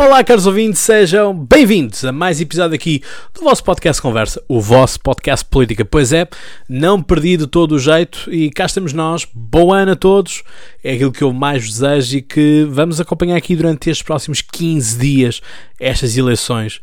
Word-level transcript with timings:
Olá, 0.00 0.22
caros 0.22 0.46
ouvintes, 0.46 0.80
sejam 0.80 1.34
bem-vindos 1.34 2.04
a 2.04 2.12
mais 2.12 2.40
episódio 2.40 2.76
aqui 2.76 3.02
do 3.34 3.40
vosso 3.40 3.64
podcast 3.64 4.00
Conversa, 4.00 4.40
o 4.46 4.60
vosso 4.60 5.00
podcast 5.00 5.44
Política. 5.44 5.84
Pois 5.84 6.12
é, 6.12 6.28
não 6.68 7.02
perdi 7.02 7.36
de 7.36 7.48
todo 7.48 7.72
o 7.72 7.80
jeito 7.80 8.32
e 8.32 8.48
cá 8.48 8.66
estamos 8.66 8.92
nós. 8.92 9.26
Bom 9.34 9.72
ano 9.74 9.90
a 9.90 9.96
todos, 9.96 10.44
é 10.84 10.92
aquilo 10.92 11.10
que 11.10 11.24
eu 11.24 11.32
mais 11.32 11.68
desejo 11.68 12.16
e 12.16 12.22
que 12.22 12.64
vamos 12.70 13.00
acompanhar 13.00 13.34
aqui 13.34 13.56
durante 13.56 13.90
estes 13.90 14.04
próximos 14.04 14.40
15 14.40 14.98
dias 15.00 15.40
estas 15.80 16.16
eleições. 16.16 16.80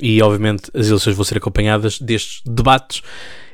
E 0.00 0.22
obviamente 0.22 0.70
as 0.72 0.86
eleições 0.86 1.14
vão 1.16 1.24
ser 1.26 1.36
acompanhadas 1.36 1.98
destes 1.98 2.40
debates 2.46 3.02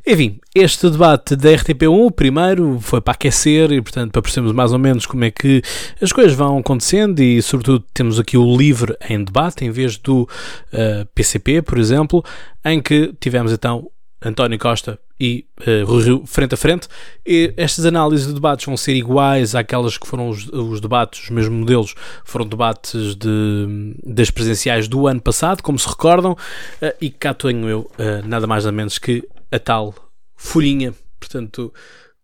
enfim, 0.06 0.38
este 0.54 0.88
debate 0.88 1.36
da 1.36 1.50
RTP1, 1.50 2.06
o 2.06 2.10
primeiro, 2.10 2.78
foi 2.80 3.00
para 3.00 3.12
aquecer 3.12 3.70
e, 3.72 3.80
portanto, 3.80 4.12
para 4.12 4.22
percebermos 4.22 4.52
mais 4.52 4.72
ou 4.72 4.78
menos 4.78 5.06
como 5.06 5.24
é 5.24 5.30
que 5.30 5.62
as 6.00 6.12
coisas 6.12 6.32
vão 6.32 6.58
acontecendo 6.58 7.20
e, 7.20 7.40
sobretudo, 7.42 7.84
temos 7.92 8.18
aqui 8.18 8.36
o 8.36 8.56
livre 8.56 8.96
em 9.08 9.22
debate, 9.22 9.64
em 9.64 9.70
vez 9.70 9.96
do 9.98 10.22
uh, 10.22 10.28
eh, 10.72 11.06
PCP, 11.14 11.62
por 11.62 11.78
exemplo, 11.78 12.24
em 12.64 12.80
que 12.80 13.14
tivemos 13.20 13.52
então 13.52 13.90
António 14.22 14.58
Costa 14.58 14.98
e 15.18 15.46
uh, 15.60 15.84
Rui 15.84 16.02
Rio 16.02 16.22
frente 16.26 16.54
a 16.54 16.56
frente. 16.56 16.88
E 17.26 17.52
estas 17.56 17.84
análises 17.86 18.26
de 18.26 18.34
debates 18.34 18.64
vão 18.64 18.76
ser 18.76 18.94
iguais 18.94 19.54
àquelas 19.54 19.98
que 19.98 20.06
foram 20.06 20.28
os, 20.28 20.46
os 20.48 20.80
debates, 20.80 21.22
os 21.24 21.30
mesmos 21.30 21.58
modelos, 21.58 21.94
foram 22.24 22.46
debates 22.46 23.14
de, 23.14 23.94
das 24.04 24.30
presenciais 24.30 24.88
do 24.88 25.06
ano 25.06 25.20
passado, 25.20 25.62
como 25.62 25.78
se 25.78 25.88
recordam, 25.88 26.32
uh, 26.32 26.94
e 27.00 27.10
cá 27.10 27.34
tenho 27.34 27.68
eu 27.68 27.80
uh, 27.80 28.26
nada 28.26 28.46
mais 28.46 28.64
nada 28.64 28.76
menos 28.76 28.98
que 28.98 29.26
a 29.50 29.58
tal 29.58 29.94
folhinha, 30.36 30.94
portanto, 31.18 31.72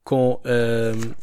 com 0.04 0.32
uh, 0.34 1.14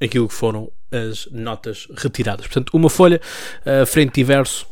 aquilo 0.00 0.28
que 0.28 0.34
foram 0.34 0.70
as 0.92 1.26
notas 1.32 1.88
retiradas. 1.96 2.46
Portanto, 2.46 2.70
uma 2.74 2.88
folha, 2.88 3.20
uh, 3.64 3.86
frente 3.86 4.20
e 4.20 4.24
verso, 4.24 4.66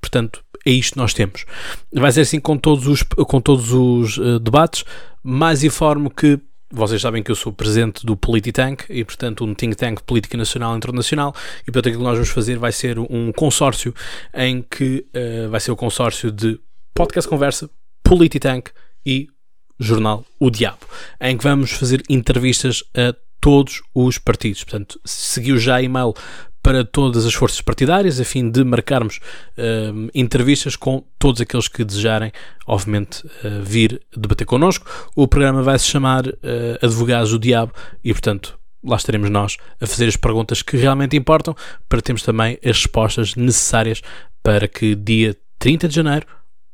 portanto, 0.00 0.44
é 0.64 0.70
isto 0.70 0.94
que 0.94 0.98
nós 0.98 1.12
temos. 1.12 1.44
Vai 1.92 2.10
ser 2.12 2.22
assim 2.22 2.40
com 2.40 2.56
todos 2.56 2.86
os, 2.86 3.02
com 3.02 3.40
todos 3.40 3.72
os 3.72 4.18
uh, 4.18 4.38
debates, 4.38 4.84
mais 5.22 5.62
informo 5.62 6.10
que 6.10 6.38
vocês 6.70 7.00
sabem 7.00 7.22
que 7.22 7.30
eu 7.30 7.36
sou 7.36 7.52
presidente 7.52 8.04
do 8.04 8.16
Polititank 8.16 8.84
e, 8.88 9.04
portanto, 9.04 9.44
um 9.44 9.54
think 9.54 9.76
tank 9.76 10.02
política 10.02 10.36
nacional 10.36 10.74
e 10.74 10.76
internacional. 10.76 11.34
E, 11.62 11.66
portanto, 11.66 11.88
aquilo 11.88 12.02
que 12.02 12.08
nós 12.08 12.14
vamos 12.14 12.30
fazer 12.30 12.58
vai 12.58 12.72
ser 12.72 12.98
um 12.98 13.30
consórcio 13.32 13.94
em 14.34 14.62
que 14.62 15.06
uh, 15.14 15.50
vai 15.50 15.60
ser 15.60 15.70
o 15.70 15.76
consórcio 15.76 16.32
de 16.32 16.58
Podcast 16.92 17.28
Conversa, 17.28 17.70
Polititank 18.02 18.70
e 19.06 19.28
jornal 19.78 20.24
O 20.38 20.50
Diabo, 20.50 20.86
em 21.20 21.36
que 21.36 21.44
vamos 21.44 21.72
fazer 21.72 22.02
entrevistas 22.08 22.82
a 22.96 23.14
todos 23.40 23.82
os 23.94 24.18
partidos. 24.18 24.64
Portanto, 24.64 24.98
seguiu 25.04 25.58
já 25.58 25.82
e-mail 25.82 26.14
para 26.62 26.82
todas 26.82 27.26
as 27.26 27.34
forças 27.34 27.60
partidárias, 27.60 28.18
a 28.18 28.24
fim 28.24 28.50
de 28.50 28.64
marcarmos 28.64 29.20
uh, 29.58 30.10
entrevistas 30.14 30.76
com 30.76 31.04
todos 31.18 31.42
aqueles 31.42 31.68
que 31.68 31.84
desejarem, 31.84 32.32
obviamente, 32.66 33.22
uh, 33.26 33.62
vir 33.62 34.00
debater 34.16 34.46
connosco. 34.46 34.86
O 35.14 35.28
programa 35.28 35.62
vai 35.62 35.78
se 35.78 35.84
chamar 35.84 36.26
uh, 36.26 36.32
Advogados 36.80 37.32
do 37.32 37.38
Diabo 37.38 37.74
e, 38.02 38.14
portanto, 38.14 38.58
lá 38.82 38.96
estaremos 38.96 39.28
nós 39.28 39.58
a 39.78 39.86
fazer 39.86 40.06
as 40.06 40.16
perguntas 40.16 40.62
que 40.62 40.78
realmente 40.78 41.14
importam, 41.16 41.54
para 41.86 42.00
termos 42.00 42.22
também 42.22 42.58
as 42.64 42.78
respostas 42.78 43.34
necessárias 43.36 44.00
para 44.42 44.66
que 44.66 44.94
dia 44.94 45.36
30 45.58 45.88
de 45.88 45.94
janeiro 45.94 46.26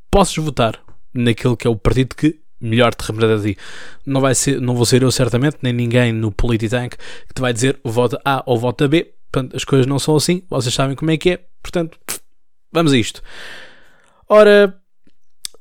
possas 0.08 0.36
votar 0.36 0.78
naquele 1.12 1.56
que 1.56 1.66
é 1.66 1.70
o 1.70 1.74
partido 1.74 2.14
que 2.14 2.38
melhor 2.60 2.94
te 2.94 3.04
representar 3.04 3.40
a 3.40 3.42
ti. 3.42 3.56
Não, 4.04 4.20
vai 4.20 4.34
ser, 4.34 4.60
não 4.60 4.74
vou 4.74 4.84
ser 4.84 5.02
eu, 5.02 5.10
certamente, 5.10 5.58
nem 5.62 5.72
ninguém 5.72 6.12
no 6.12 6.30
Polititank 6.30 6.96
que 6.96 7.34
te 7.34 7.40
vai 7.40 7.52
dizer 7.52 7.80
vota 7.84 8.20
A 8.24 8.42
ou 8.46 8.58
vota 8.58 8.86
B. 8.86 9.12
Portanto, 9.32 9.56
as 9.56 9.64
coisas 9.64 9.86
não 9.86 9.98
são 9.98 10.16
assim, 10.16 10.42
vocês 10.50 10.74
sabem 10.74 10.96
como 10.96 11.10
é 11.10 11.16
que 11.16 11.30
é. 11.30 11.40
Portanto, 11.62 11.98
vamos 12.72 12.92
a 12.92 12.98
isto. 12.98 13.22
Ora, 14.28 14.76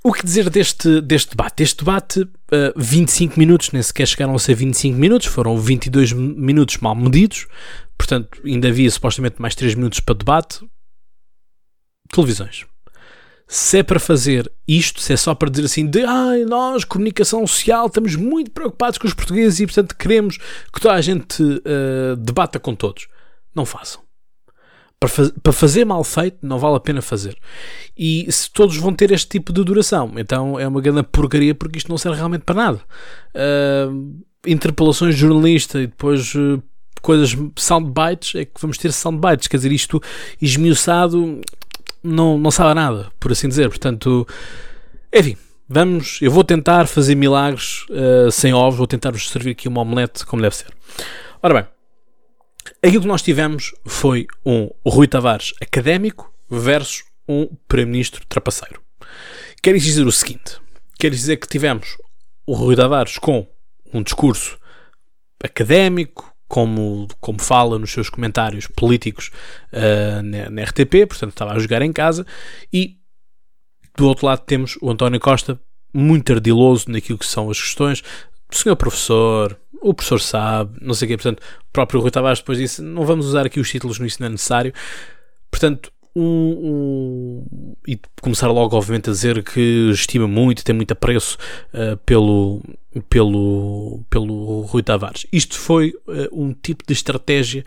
o 0.03 0.14
que 0.14 0.23
dizer 0.23 0.50
deste, 0.50 1.02
deste 1.02 1.31
debate? 1.31 1.64
Este 1.64 1.78
debate, 1.80 2.22
uh, 2.22 2.30
eh, 2.52 2.73
25 2.75 3.38
minutos, 3.38 3.72
nem 3.72 3.81
sequer 3.81 4.07
chegaram 4.07 4.34
a 4.34 4.40
ser 4.40 4.56
25 4.56 4.97
minutos, 4.97 5.28
foram 5.28 5.57
22 5.57 6.13
minutos 6.13 6.78
mal 6.78 6.96
medidos. 6.96 7.47
Portanto, 7.97 8.41
ainda 8.44 8.69
havia 8.69 8.90
supostamente 8.90 9.41
mais 9.41 9.56
3 9.56 9.75
minutos 9.75 10.00
para 10.00 10.16
debate. 10.16 10.62
Televisões 12.12 12.66
se 13.51 13.79
é 13.79 13.83
para 13.83 13.99
fazer 13.99 14.49
isto, 14.67 15.01
se 15.01 15.11
é 15.11 15.17
só 15.17 15.33
para 15.33 15.49
dizer 15.49 15.65
assim 15.65 15.87
de 15.87 16.03
ai, 16.03 16.45
nós, 16.45 16.83
comunicação 16.83 17.45
social, 17.47 17.87
estamos 17.87 18.15
muito 18.15 18.51
preocupados 18.51 18.99
com 18.99 19.07
os 19.07 19.13
portugueses 19.15 19.59
e 19.59 19.65
portanto 19.65 19.95
queremos 19.97 20.37
que 20.71 20.79
toda 20.79 20.93
a 20.93 21.01
gente 21.01 21.41
uh, 21.41 22.15
debata 22.15 22.59
com 22.59 22.75
todos. 22.75 23.07
Não 23.55 23.65
façam. 23.65 24.03
Para, 24.99 25.09
faz, 25.09 25.31
para 25.41 25.51
fazer 25.51 25.83
mal 25.83 26.03
feito, 26.03 26.37
não 26.43 26.59
vale 26.59 26.75
a 26.75 26.79
pena 26.79 27.01
fazer. 27.01 27.35
E 27.97 28.31
se 28.31 28.51
todos 28.51 28.77
vão 28.77 28.93
ter 28.93 29.11
este 29.11 29.27
tipo 29.27 29.51
de 29.51 29.63
duração, 29.63 30.13
então 30.17 30.59
é 30.59 30.67
uma 30.67 30.79
grande 30.79 31.01
porcaria 31.01 31.55
porque 31.55 31.79
isto 31.79 31.89
não 31.89 31.97
serve 31.97 32.17
realmente 32.17 32.43
para 32.43 32.53
nada. 32.53 32.81
Uh, 33.33 34.23
interpelações 34.45 35.16
de 35.16 35.21
jornalista 35.21 35.79
e 35.79 35.87
depois 35.87 36.35
uh, 36.35 36.61
coisas 37.01 37.35
soundbites, 37.57 38.35
é 38.35 38.45
que 38.45 38.61
vamos 38.61 38.77
ter 38.77 38.91
soundbites, 38.91 39.47
quer 39.47 39.57
dizer, 39.57 39.71
isto 39.71 39.99
esmiuçado 40.39 41.41
não, 42.03 42.37
não 42.37 42.51
sabe 42.51 42.73
nada, 42.73 43.11
por 43.19 43.31
assim 43.31 43.47
dizer. 43.47 43.69
Portanto, 43.69 44.27
enfim, 45.13 45.37
vamos. 45.67 46.19
Eu 46.21 46.31
vou 46.31 46.43
tentar 46.43 46.87
fazer 46.87 47.15
milagres 47.15 47.85
uh, 47.89 48.31
sem 48.31 48.53
ovos, 48.53 48.77
vou 48.77 48.87
tentar-vos 48.87 49.29
servir 49.29 49.51
aqui 49.51 49.67
uma 49.67 49.81
omelete 49.81 50.25
como 50.25 50.41
deve 50.41 50.55
ser. 50.55 50.67
Ora 51.41 51.53
bem, 51.53 51.67
aquilo 52.83 53.01
que 53.01 53.07
nós 53.07 53.21
tivemos 53.21 53.73
foi 53.85 54.27
um 54.45 54.69
Rui 54.85 55.07
Tavares 55.07 55.53
académico 55.61 56.33
versus 56.49 57.03
um 57.27 57.47
Primeiro-Ministro 57.67 58.25
trapaceiro. 58.27 58.81
Quer 59.61 59.75
dizer 59.75 60.05
o 60.05 60.11
seguinte: 60.11 60.57
quer 60.97 61.11
dizer 61.11 61.37
que 61.37 61.47
tivemos 61.47 61.97
o 62.45 62.53
Rui 62.53 62.75
Tavares 62.75 63.17
com 63.17 63.47
um 63.93 64.01
discurso 64.01 64.57
académico, 65.43 66.33
como, 66.49 67.07
como 67.21 67.39
fala 67.39 67.77
nos 67.77 67.91
seus 67.91 68.09
comentários 68.09 68.67
políticos 68.67 69.31
uh, 69.71 70.21
na, 70.23 70.49
na, 70.49 70.63
RTP, 70.63 71.07
portanto 71.07 71.29
estava 71.29 71.53
a 71.53 71.59
jogar 71.59 71.83
em 71.83 71.93
casa, 71.93 72.25
e 72.73 72.97
do 73.95 74.07
outro 74.07 74.25
lado 74.25 74.41
temos 74.45 74.75
o 74.81 74.89
António 74.89 75.19
Costa, 75.19 75.59
muito 75.93 76.33
ardiloso 76.33 76.89
naquilo 76.89 77.19
que 77.19 77.25
são 77.25 77.49
as 77.49 77.61
questões. 77.61 78.03
Senhor 78.51 78.75
professor, 78.75 79.57
o 79.81 79.93
professor 79.93 80.19
sabe, 80.19 80.77
não 80.81 80.93
sei 80.95 81.05
o 81.05 81.09
quê, 81.09 81.17
portanto, 81.17 81.39
o 81.39 81.71
próprio 81.71 82.01
Rui 82.01 82.09
Tavares 82.09 82.39
depois 82.39 82.57
disse: 82.57 82.81
não 82.81 83.05
vamos 83.05 83.27
usar 83.27 83.45
aqui 83.45 83.59
os 83.59 83.69
títulos, 83.69 83.99
isso 83.99 84.17
não 84.19 84.27
é 84.27 84.31
necessário. 84.31 84.73
Portanto, 85.51 85.91
um, 86.16 86.22
um, 86.22 87.75
e 87.88 88.00
começar 88.22 88.47
logo, 88.47 88.75
obviamente, 88.75 89.09
a 89.09 89.14
dizer 89.14 89.44
que 89.44 89.90
estima 89.92 90.28
muito 90.28 90.64
tem 90.64 90.75
muito 90.75 90.92
apreço 90.92 91.38
uh, 91.74 91.97
pelo, 92.06 92.62
pelo, 93.09 94.03
pelo 94.09 94.62
Rui 94.62 94.84
Tavares. 94.84 95.25
Isto 95.31 95.58
foi 95.58 95.94
uh, 96.08 96.28
um 96.31 96.53
tipo 96.53 96.84
de 96.86 96.94
estratégia 96.94 97.64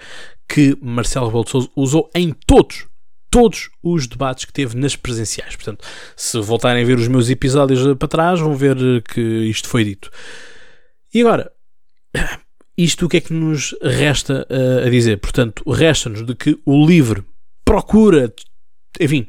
que 0.48 0.76
Marcelo 0.80 1.26
Rebelo 1.26 1.44
de 1.44 1.50
Sousa 1.50 1.70
usou 1.76 2.10
em 2.14 2.32
todos, 2.46 2.86
todos 3.30 3.70
os 3.82 4.06
debates 4.06 4.44
que 4.44 4.52
teve 4.52 4.76
nas 4.76 4.96
presenciais. 4.96 5.56
Portanto, 5.56 5.84
se 6.16 6.38
voltarem 6.40 6.82
a 6.82 6.86
ver 6.86 6.98
os 6.98 7.08
meus 7.08 7.30
episódios 7.30 7.96
para 7.96 8.08
trás, 8.08 8.40
vão 8.40 8.54
ver 8.54 9.02
que 9.02 9.20
isto 9.20 9.68
foi 9.68 9.84
dito. 9.84 10.10
E 11.14 11.20
agora, 11.20 11.50
isto 12.76 13.06
o 13.06 13.08
que 13.08 13.18
é 13.18 13.20
que 13.20 13.32
nos 13.32 13.74
resta 13.82 14.46
uh, 14.50 14.86
a 14.86 14.90
dizer? 14.90 15.18
Portanto, 15.18 15.62
resta-nos 15.70 16.24
de 16.24 16.34
que 16.34 16.58
o 16.64 16.86
livre 16.86 17.24
procura. 17.72 18.32
Enfim, 19.00 19.28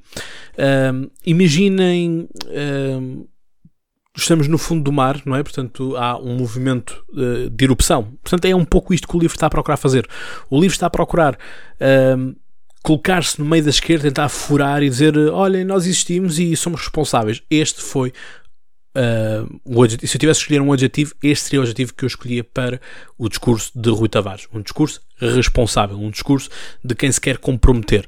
imaginem. 1.26 2.28
Um, 2.50 3.26
estamos 4.16 4.48
no 4.48 4.60
fundo 4.60 4.84
do 4.84 4.92
mar, 4.92 5.22
não 5.26 5.36
é? 5.36 5.42
Portanto, 5.42 5.96
há 5.96 6.18
um 6.20 6.36
movimento 6.36 7.04
uh, 7.14 7.50
de 7.50 7.64
erupção. 7.66 8.16
Portanto, 8.22 8.46
é 8.46 8.56
um 8.56 8.66
pouco 8.66 8.94
isto 8.94 9.08
que 9.08 9.16
o 9.16 9.20
livro 9.20 9.36
está 9.36 9.48
a 9.48 9.50
procurar 9.50 9.78
fazer. 9.78 10.08
O 10.52 10.60
livro 10.60 10.76
está 10.76 10.86
a 10.86 10.90
procurar 10.90 11.36
um, 12.18 12.36
colocar-se 12.84 13.40
no 13.40 13.46
meio 13.46 13.64
da 13.64 13.70
esquerda, 13.70 14.04
tentar 14.04 14.30
furar 14.30 14.84
e 14.84 14.90
dizer: 14.90 15.18
olhem, 15.18 15.64
nós 15.64 15.86
existimos 15.86 16.38
e 16.38 16.56
somos 16.56 16.82
responsáveis. 16.82 17.42
Este 17.50 17.82
foi. 17.82 18.12
Uh, 18.96 19.60
o 19.66 19.90
se 19.90 20.16
eu 20.16 20.20
tivesse 20.20 20.42
escolher 20.42 20.62
um 20.62 20.72
adjetivo, 20.72 21.16
este 21.24 21.46
seria 21.46 21.60
o 21.60 21.64
adjetivo 21.64 21.94
que 21.94 22.04
eu 22.04 22.08
escolhia 22.08 22.44
para 22.44 22.80
o 23.18 23.28
discurso 23.28 23.72
de 23.76 23.90
Rui 23.90 24.08
Tavares. 24.08 24.48
Um 24.54 24.62
discurso 24.62 25.02
responsável, 25.18 25.98
um 25.98 26.12
discurso 26.12 26.50
de 26.84 26.94
quem 26.94 27.12
se 27.12 27.20
quer 27.20 27.38
comprometer. 27.38 28.08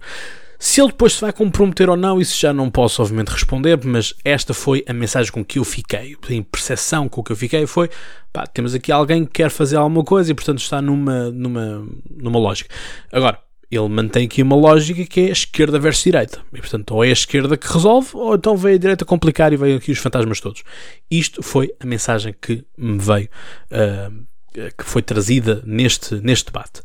Se 0.58 0.82
ele 0.82 0.90
depois 0.90 1.14
se 1.14 1.22
vai 1.22 1.34
comprometer 1.34 1.90
ou 1.90 1.98
não, 1.98 2.20
isso 2.20 2.40
já 2.40 2.54
não 2.54 2.70
posso, 2.70 3.02
obviamente, 3.02 3.30
responder, 3.30 3.80
mas 3.84 4.14
esta 4.24 4.54
foi 4.54 4.84
a 4.88 4.94
mensagem 4.94 5.32
com 5.32 5.44
que 5.44 5.60
eu 5.60 5.64
fiquei. 5.64 6.14
A 6.14 6.44
percepção 6.50 7.10
com 7.10 7.24
que 7.24 7.32
eu 7.32 7.36
fiquei 7.36 7.68
foi: 7.68 7.90
pá, 8.32 8.48
temos 8.48 8.74
aqui 8.74 8.92
alguém 8.92 9.26
que 9.26 9.32
quer 9.32 9.50
fazer 9.50 9.76
alguma 9.76 10.04
coisa 10.04 10.32
e, 10.32 10.34
portanto, 10.34 10.60
está 10.60 10.82
numa, 10.82 11.30
numa, 11.32 11.88
numa 12.10 12.40
lógica. 12.40 12.74
Agora, 13.12 13.40
ele 13.70 13.88
mantém 13.90 14.26
aqui 14.26 14.42
uma 14.42 14.56
lógica 14.56 15.06
que 15.06 15.22
é 15.22 15.32
esquerda 15.32 15.80
versus 15.80 16.04
direita. 16.04 16.42
E, 16.54 16.60
portanto, 16.60 16.92
ou 16.92 17.04
é 17.04 17.10
a 17.10 17.14
esquerda 17.14 17.58
que 17.58 17.72
resolve, 17.72 18.10
ou 18.14 18.36
então 18.36 18.56
veio 18.56 18.76
a 18.76 18.80
direita 18.80 19.06
complicar 19.06 19.52
e 19.54 19.58
veio 19.58 19.78
aqui 19.78 19.92
os 19.92 20.00
fantasmas 20.00 20.40
todos. 20.40 20.64
Isto 21.10 21.42
foi 21.42 21.74
a 21.80 21.86
mensagem 21.86 22.34
que 22.40 22.64
me 22.78 23.00
veio, 23.00 23.30
uh, 23.72 24.26
que 24.54 24.84
foi 24.84 25.02
trazida 25.02 25.62
neste, 25.66 26.16
neste 26.16 26.46
debate. 26.46 26.82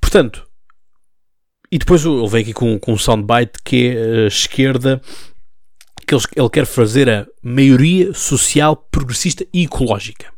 Portanto, 0.00 0.46
e 1.70 1.78
depois 1.78 2.04
ele 2.04 2.28
vem 2.28 2.42
aqui 2.42 2.52
com, 2.52 2.78
com 2.78 2.92
um 2.92 2.98
soundbite 2.98 3.52
que 3.64 3.86
é 3.86 4.24
a 4.24 4.26
esquerda, 4.26 5.00
que 6.06 6.14
ele, 6.14 6.22
ele 6.36 6.50
quer 6.50 6.66
fazer 6.66 7.08
a 7.08 7.26
maioria 7.42 8.12
social, 8.12 8.76
progressista 8.76 9.46
e 9.54 9.64
ecológica. 9.64 10.30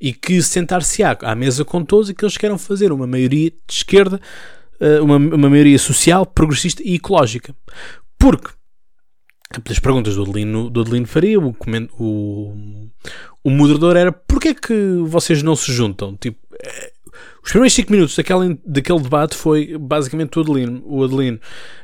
E 0.00 0.12
que 0.12 0.40
sentar-se-á 0.40 1.18
à 1.22 1.34
mesa 1.34 1.64
com 1.64 1.84
todos 1.84 2.08
e 2.08 2.14
que 2.14 2.24
eles 2.24 2.36
querem 2.36 2.56
fazer 2.56 2.92
uma 2.92 3.04
maioria 3.04 3.50
de 3.50 3.56
esquerda, 3.68 4.20
uma, 5.02 5.16
uma 5.16 5.50
maioria 5.50 5.78
social, 5.78 6.26
progressista 6.26 6.82
e 6.84 6.94
ecológica. 6.94 7.54
Porque 8.18 8.50
das 9.64 9.78
perguntas 9.78 10.16
do 10.16 10.22
Adelino, 10.22 10.68
do 10.68 10.80
Adelino 10.80 11.06
Faria, 11.06 11.38
o, 11.38 11.56
o, 11.98 12.88
o 13.44 13.50
moderador 13.50 13.96
era 13.96 14.10
porquê 14.10 14.48
é 14.48 14.54
que 14.54 14.74
vocês 15.04 15.42
não 15.42 15.54
se 15.54 15.72
juntam? 15.72 16.16
Tipo, 16.16 16.38
é, 16.62 16.92
os 17.42 17.50
primeiros 17.50 17.74
5 17.74 17.92
minutos 17.92 18.16
daquele, 18.16 18.58
daquele 18.66 19.00
debate 19.00 19.36
foi 19.36 19.78
basicamente 19.78 20.36
o 20.38 20.42
Adelino. 20.42 20.82
O 20.84 21.04
Adelino 21.04 21.38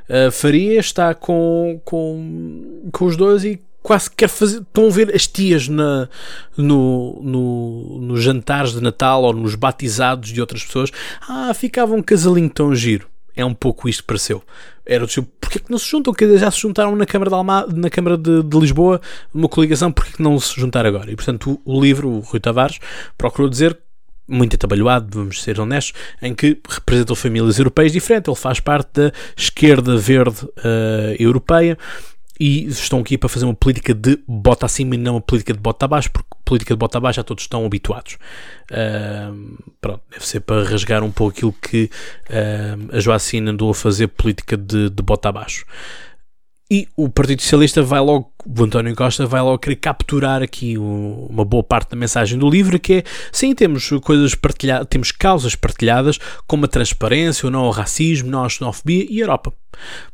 uh, 0.09 0.31
Faria 0.33 0.81
está 0.81 1.15
com, 1.15 1.81
com, 1.85 2.91
com 2.93 3.05
os 3.05 3.17
dois 3.17 3.44
e 3.44 3.61
quase 3.82 4.11
quer 4.11 4.29
fazer. 4.29 4.61
Estão 4.61 4.87
a 4.87 4.90
ver 4.90 5.14
as 5.14 5.26
tias 5.26 5.69
na, 5.69 6.08
no, 6.56 7.20
no, 7.23 7.99
nos 8.00 8.23
jantares 8.23 8.73
de 8.73 8.81
Natal 8.81 9.23
ou 9.23 9.32
nos 9.32 9.55
batizados 9.55 10.31
de 10.31 10.40
outras 10.40 10.64
pessoas. 10.64 10.90
Ah, 11.29 11.52
ficava 11.55 11.94
um 11.94 12.02
casalinho 12.02 12.50
tão 12.50 12.75
giro. 12.75 13.06
É 13.34 13.44
um 13.44 13.55
pouco 13.55 13.88
isto 13.88 14.02
que 14.02 14.06
pareceu. 14.06 14.43
Era 14.84 15.00
do 15.00 15.06
tipo, 15.06 15.29
porquê 15.40 15.58
que 15.58 15.70
não 15.70 15.79
se 15.79 15.88
juntam? 15.88 16.12
Dizer, 16.12 16.38
já 16.38 16.50
se 16.50 16.61
juntaram 16.61 16.94
na 16.94 17.06
Câmara 17.06 17.31
de, 17.31 17.34
Alma, 17.34 17.67
na 17.67 17.88
Câmara 17.88 18.19
de, 18.19 18.43
de 18.43 18.58
Lisboa, 18.58 19.00
uma 19.32 19.49
coligação, 19.49 19.90
porquê 19.90 20.12
que 20.12 20.23
não 20.23 20.38
se 20.38 20.58
juntar 20.61 20.84
agora? 20.84 21.11
E 21.11 21.17
portanto, 21.17 21.58
o, 21.64 21.76
o 21.76 21.81
livro, 21.81 22.08
o 22.11 22.20
Rui 22.20 22.40
Tavares, 22.40 22.79
procurou 23.17 23.49
dizer 23.49 23.79
muito 24.29 24.55
atabalhoado, 24.55 25.08
vamos 25.19 25.43
ser 25.43 25.61
honestos, 25.61 25.93
em 26.20 26.34
que 26.34 26.58
representam 26.69 27.17
famílias 27.17 27.58
europeias 27.58 27.93
diferentes. 27.93 28.29
Ele 28.29 28.37
faz 28.37 28.61
parte 28.61 28.88
da 28.94 29.12
esquerda 29.37 29.96
verde 29.96 30.44
uh, 30.44 31.17
europeia 31.19 31.76
e 32.43 32.67
estão 32.67 32.99
aqui 32.99 33.17
para 33.17 33.29
fazer 33.29 33.44
uma 33.44 33.55
política 33.55 33.94
de 33.94 34.19
bota 34.27 34.67
acima 34.67 34.97
e 34.97 34.99
não 34.99 35.15
uma 35.15 35.21
política 35.21 35.53
de 35.53 35.61
bota 35.61 35.85
abaixo, 35.85 36.11
porque 36.11 36.29
política 36.44 36.75
de 36.75 36.79
bota 36.79 36.99
abaixo 36.99 37.19
já 37.19 37.23
todos 37.23 37.44
estão 37.44 37.65
habituados. 37.65 38.19
Uh, 38.69 39.73
pronto, 39.81 40.03
deve 40.11 40.27
ser 40.27 40.41
para 40.41 40.65
rasgar 40.65 41.05
um 41.05 41.12
pouco 41.12 41.37
aquilo 41.37 41.53
que 41.53 41.89
uh, 42.31 42.97
a 42.97 42.99
Joacine 42.99 43.50
andou 43.50 43.71
a 43.71 43.75
fazer 43.75 44.09
política 44.09 44.56
de, 44.56 44.91
de 44.91 45.03
bota 45.05 45.29
abaixo. 45.29 45.65
E 46.69 46.89
o 46.97 47.09
Partido 47.09 47.43
Socialista 47.43 47.81
vai 47.81 48.00
logo, 48.00 48.33
o 48.44 48.65
António 48.65 48.97
Costa 48.97 49.25
vai 49.25 49.41
logo 49.41 49.59
querer 49.59 49.77
capturar 49.77 50.43
aqui 50.43 50.77
uma 50.79 51.44
boa 51.44 51.62
parte 51.62 51.91
da 51.91 51.97
mensagem 51.97 52.37
do 52.37 52.50
livro, 52.50 52.81
que 52.81 52.94
é, 52.94 53.05
sim, 53.31 53.55
temos 53.55 53.89
coisas 54.03 54.35
partilhadas, 54.35 54.89
temos 54.89 55.12
causas 55.12 55.55
partilhadas, 55.55 56.19
como 56.47 56.65
a 56.65 56.69
transparência, 56.69 57.47
o 57.47 57.50
não 57.50 57.61
ao 57.61 57.71
racismo, 57.71 58.31
não 58.31 58.43
à 58.43 58.49
xenofobia 58.49 59.06
e 59.09 59.21
a 59.21 59.25
Europa. 59.25 59.53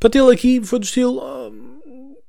Para 0.01 0.11
ele 0.19 0.35
aqui 0.35 0.61
foi 0.61 0.81
do 0.81 0.85
estilo, 0.85 1.21
oh, 1.23 1.51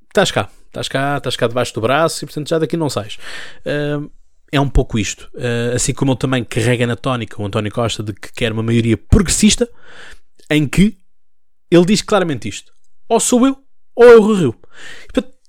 estás 0.10 0.32
cá, 0.32 0.50
estás 0.68 0.88
cá, 0.88 1.18
estás 1.18 1.36
cá 1.36 1.48
debaixo 1.48 1.74
do 1.74 1.82
braço 1.82 2.24
e 2.24 2.28
portanto 2.28 2.50
já 2.50 2.60
daqui 2.60 2.76
não 2.76 2.90
sais. 2.90 3.18
Uh, 3.66 4.12
é 4.52 4.60
um 4.60 4.70
pouco 4.70 4.98
isto. 4.98 5.30
Uh, 5.36 5.76
assim 5.76 5.94
como 5.94 6.12
ele 6.12 6.20
também 6.20 6.44
carrega 6.44 6.86
na 6.86 6.96
tónica, 6.96 7.42
o 7.42 7.46
António 7.46 7.72
Costa, 7.72 8.04
de 8.04 8.14
que 8.14 8.32
quer 8.34 8.52
uma 8.52 8.64
maioria 8.64 8.98
progressista, 8.98 9.70
em 10.50 10.68
que 10.68 10.98
ele 11.70 11.86
diz 11.86 12.02
claramente 12.02 12.50
isto. 12.50 12.72
Ou 13.08 13.20
sou 13.20 13.46
eu, 13.46 13.58
ou 13.96 14.06
é 14.06 14.16
o 14.16 14.34
Rio. 14.34 14.56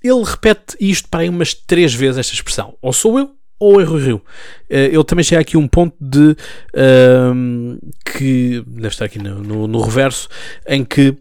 Ele 0.02 0.24
repete 0.24 0.76
isto 0.80 1.08
para 1.08 1.20
aí 1.20 1.28
umas 1.28 1.54
três 1.54 1.94
vezes, 1.94 2.18
esta 2.18 2.34
expressão. 2.34 2.76
Ou 2.80 2.92
sou 2.92 3.18
eu, 3.18 3.34
ou 3.58 3.80
é 3.80 3.84
Rio. 3.84 4.22
Eh, 4.68 4.86
ele 4.86 5.04
também 5.04 5.22
chega 5.22 5.42
aqui 5.42 5.56
a 5.56 5.58
um 5.58 5.68
ponto 5.68 5.94
de 6.00 6.30
uh, 6.74 7.92
que 8.04 8.64
deve 8.66 8.88
estar 8.88 9.04
aqui 9.04 9.18
no, 9.18 9.42
no, 9.42 9.68
no 9.68 9.80
reverso, 9.82 10.28
em 10.66 10.82
que 10.82 11.10
uh, 11.10 11.18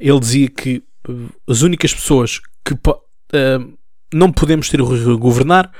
ele 0.00 0.20
dizia 0.20 0.48
que 0.48 0.82
as 1.46 1.60
únicas 1.60 1.92
pessoas 1.92 2.40
que 2.64 2.74
uh, 2.74 3.78
não 4.12 4.32
podemos 4.32 4.68
ter 4.68 4.80
o 4.80 4.84
Rui 4.84 5.16
governar 5.16 5.70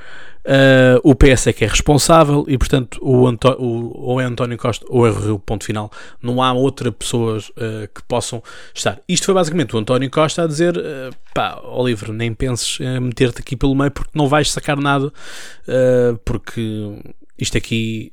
Uh, 0.44 1.00
o 1.02 1.14
PS 1.14 1.46
é 1.46 1.52
que 1.54 1.64
é 1.64 1.66
responsável 1.66 2.44
e, 2.46 2.58
portanto, 2.58 2.98
o, 3.00 3.26
o 3.26 4.10
ou 4.10 4.20
é 4.20 4.24
António 4.24 4.58
Costa 4.58 4.84
ou 4.90 5.06
é 5.06 5.10
o 5.10 5.14
Rio, 5.14 5.38
ponto 5.38 5.64
final. 5.64 5.90
Não 6.20 6.42
há 6.42 6.52
outra 6.52 6.92
pessoas 6.92 7.48
uh, 7.50 7.88
que 7.94 8.02
possam 8.06 8.42
estar. 8.74 9.00
Isto 9.08 9.24
foi 9.24 9.34
basicamente 9.34 9.74
o 9.74 9.78
António 9.78 10.10
Costa 10.10 10.42
a 10.44 10.46
dizer: 10.46 10.76
uh, 10.76 11.16
pá, 11.34 11.58
Oliver, 11.64 12.12
nem 12.12 12.34
penses 12.34 12.78
em 12.78 13.00
meter-te 13.00 13.40
aqui 13.40 13.56
pelo 13.56 13.74
meio 13.74 13.90
porque 13.90 14.10
não 14.14 14.28
vais 14.28 14.52
sacar 14.52 14.76
nada, 14.76 15.10
porque 16.26 16.98
isto 17.38 17.56
aqui 17.56 18.12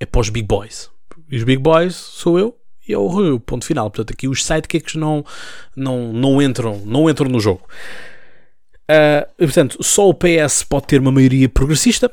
é 0.00 0.06
para 0.06 0.20
os 0.22 0.30
big 0.30 0.46
boys. 0.46 0.90
E 1.30 1.36
os 1.36 1.44
big 1.44 1.58
boys 1.58 1.94
sou 1.94 2.38
eu 2.38 2.56
e 2.88 2.92
é 2.92 2.98
o 2.98 3.40
ponto 3.40 3.64
final. 3.64 3.90
Portanto, 3.90 4.12
aqui 4.12 4.28
os 4.28 4.44
sidekicks 4.44 4.94
não, 4.94 5.24
não, 5.76 6.12
não, 6.12 6.42
entram, 6.42 6.80
não 6.84 7.08
entram 7.08 7.28
no 7.28 7.40
jogo. 7.40 7.62
Uh, 8.90 9.26
e, 9.38 9.44
portanto, 9.46 9.82
só 9.82 10.08
o 10.08 10.14
PS 10.14 10.62
pode 10.62 10.86
ter 10.86 11.00
uma 11.00 11.10
maioria 11.10 11.48
progressista 11.48 12.10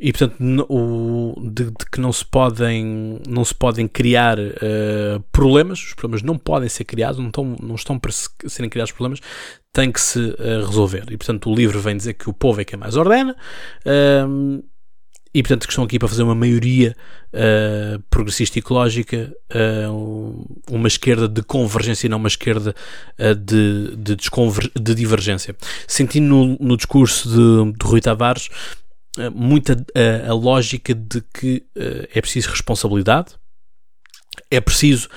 e 0.00 0.12
portanto 0.12 0.36
o, 0.68 1.34
de, 1.50 1.64
de, 1.64 1.86
que 1.90 2.00
não 2.00 2.12
se 2.12 2.24
podem 2.24 3.18
não 3.26 3.44
se 3.44 3.54
podem 3.54 3.88
criar 3.88 4.38
uh, 4.38 5.20
problemas 5.32 5.78
os 5.78 5.94
problemas 5.94 6.22
não 6.22 6.36
podem 6.36 6.68
ser 6.68 6.84
criados 6.84 7.18
não 7.18 7.28
estão 7.28 7.56
não 7.60 7.74
estão 7.74 7.98
para 7.98 8.12
serem 8.12 8.68
criados 8.68 8.92
problemas 8.92 9.20
tem 9.72 9.90
que 9.90 10.00
se 10.00 10.18
uh, 10.18 10.66
resolver 10.66 11.04
e 11.10 11.16
portanto 11.16 11.50
o 11.50 11.54
livro 11.54 11.80
vem 11.80 11.96
dizer 11.96 12.14
que 12.14 12.28
o 12.28 12.32
povo 12.32 12.60
é 12.60 12.64
que 12.64 12.74
é 12.74 12.78
mais 12.78 12.96
ordena 12.96 13.34
uh, 13.86 14.62
e 15.36 15.42
portanto 15.42 15.66
que 15.66 15.72
estão 15.72 15.84
aqui 15.84 15.98
para 15.98 16.08
fazer 16.08 16.22
uma 16.22 16.34
maioria 16.34 16.96
uh, 17.34 18.02
progressista 18.08 18.58
ecológica, 18.58 19.30
uh, 19.54 20.56
uma 20.70 20.88
esquerda 20.88 21.28
de 21.28 21.42
convergência 21.42 22.06
e 22.06 22.08
não 22.08 22.16
uma 22.16 22.26
esquerda 22.26 22.74
uh, 23.18 23.34
de, 23.34 23.94
de, 23.96 24.16
de, 24.80 24.94
divergência. 24.94 25.54
Sentindo 25.86 26.26
no, 26.26 26.56
no 26.58 26.74
discurso 26.74 27.28
de, 27.28 27.78
de 27.78 27.86
Rui 27.86 28.00
Tavares 28.00 28.48
muita 29.34 29.76
a 30.28 30.32
lógica 30.34 30.94
de 30.94 31.22
que 31.32 31.64
é 32.14 32.20
preciso 32.20 32.50
responsabilidade, 32.50 33.34
é 34.50 34.60
preciso 34.60 35.08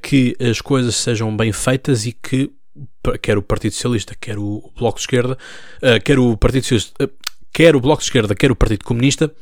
que 0.00 0.36
as 0.38 0.60
coisas 0.60 0.94
sejam 0.94 1.36
bem 1.36 1.50
feitas 1.50 2.06
e 2.06 2.12
que 2.12 2.52
quer 3.20 3.36
o 3.36 3.42
Partido 3.42 3.72
Socialista, 3.72 4.14
quer 4.14 4.38
o 4.38 4.72
Bloco 4.78 4.98
de 4.98 5.02
Esquerda, 5.02 5.36
quer 6.04 6.16
o 6.16 6.36
Partido 6.36 6.62
Socialista, 6.62 7.10
quer 7.54 7.76
o 7.76 7.80
Bloco 7.80 8.00
de 8.00 8.06
Esquerda, 8.08 8.34
quer 8.34 8.50
o 8.50 8.56
Partido 8.56 8.84
Comunista, 8.84 9.32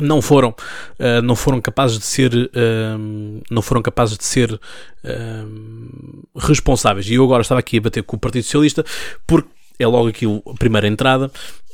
não 0.00 0.20
foram 0.20 0.50
uh, 0.50 1.22
não 1.22 1.36
foram 1.36 1.60
capazes 1.60 1.98
de 1.98 2.04
ser 2.04 2.34
uh, 2.34 3.42
não 3.50 3.62
foram 3.62 3.80
capazes 3.82 4.18
de 4.18 4.24
ser 4.24 4.52
uh, 4.52 6.28
responsáveis. 6.36 7.08
E 7.08 7.14
eu 7.14 7.24
agora 7.24 7.42
estava 7.42 7.60
aqui 7.60 7.78
a 7.78 7.80
bater 7.80 8.02
com 8.02 8.16
o 8.16 8.20
Partido 8.20 8.44
Socialista 8.44 8.84
porque 9.26 9.48
é 9.78 9.86
logo 9.86 10.08
aqui 10.08 10.26
a 10.26 10.54
primeira 10.58 10.86
entrada 10.86 11.30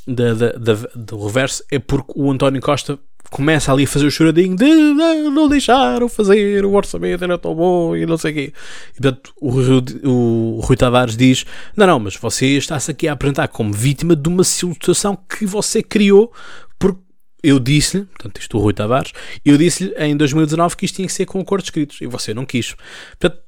da, 0.07 0.35
da, 0.35 0.53
da, 0.53 0.75
do 0.95 1.27
reverso 1.27 1.65
é 1.71 1.79
porque 1.79 2.13
o 2.15 2.31
António 2.31 2.61
Costa 2.61 2.99
começa 3.31 3.73
ali 3.73 3.85
a 3.85 3.87
fazer 3.87 4.07
o 4.07 4.11
choradinho 4.11 4.57
de 4.57 4.65
ah, 4.65 5.31
não 5.31 5.49
deixaram 5.49 6.09
fazer 6.09 6.65
o 6.65 6.73
orçamento 6.73 7.25
era 7.25 7.39
tão 7.39 7.55
bom 7.55 7.97
e 7.97 8.07
não 8.07 8.17
sei 8.17 8.31
o 8.31 8.35
quê 8.35 8.53
e 8.97 9.01
portanto 9.01 9.33
o, 9.41 10.09
o, 10.09 10.57
o 10.57 10.61
Rui 10.61 10.77
Tavares 10.77 11.17
diz 11.17 11.45
não, 11.77 11.87
não, 11.87 11.99
mas 11.99 12.17
você 12.17 12.47
está-se 12.57 12.91
aqui 12.91 13.09
a 13.09 13.13
apresentar 13.13 13.49
como 13.49 13.73
vítima 13.73 14.15
de 14.15 14.29
uma 14.29 14.45
situação 14.45 15.17
que 15.17 15.47
você 15.47 15.83
criou 15.83 16.33
porque 16.79 17.01
eu 17.43 17.61
disse-lhe, 17.61 18.05
portanto, 18.07 18.41
isto 18.41 18.59
o 18.59 18.61
Rui 18.61 18.73
Tavares, 18.73 19.13
eu 19.45 19.57
disse-lhe 19.57 19.95
em 19.99 20.17
2019 20.17 20.77
que 20.77 20.85
isto 20.85 20.97
tinha 20.97 21.07
que 21.07 21.13
ser 21.13 21.27
com 21.27 21.39
acordos 21.39 21.67
escritos 21.69 22.01
e 22.01 22.07
você 22.07 22.35
não 22.35 22.45
quis. 22.45 22.75
Portanto, 23.11 23.41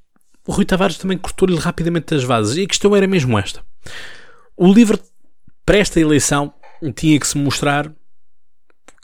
o 0.46 0.52
Rui 0.52 0.64
Tavares 0.64 0.98
também 0.98 1.18
cortou-lhe 1.18 1.56
rapidamente 1.56 2.14
as 2.14 2.22
vases 2.22 2.56
e 2.56 2.62
a 2.62 2.66
questão 2.66 2.94
era 2.94 3.08
mesmo 3.08 3.36
esta. 3.36 3.60
O 4.56 4.72
livro, 4.72 5.00
para 5.66 5.78
esta 5.78 5.98
eleição, 5.98 6.54
tinha 6.94 7.18
que 7.18 7.26
se 7.26 7.36
mostrar 7.36 7.92